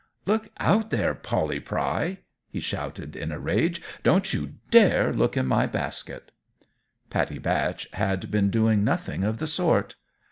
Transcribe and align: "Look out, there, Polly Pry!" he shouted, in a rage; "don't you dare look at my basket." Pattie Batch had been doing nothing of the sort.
"Look 0.25 0.47
out, 0.59 0.89
there, 0.89 1.13
Polly 1.13 1.59
Pry!" 1.59 2.17
he 2.49 2.59
shouted, 2.59 3.15
in 3.15 3.31
a 3.31 3.37
rage; 3.37 3.83
"don't 4.01 4.33
you 4.33 4.55
dare 4.71 5.13
look 5.13 5.37
at 5.37 5.45
my 5.45 5.67
basket." 5.67 6.31
Pattie 7.11 7.37
Batch 7.37 7.87
had 7.93 8.31
been 8.31 8.49
doing 8.49 8.83
nothing 8.83 9.23
of 9.23 9.37
the 9.37 9.45
sort. 9.45 9.93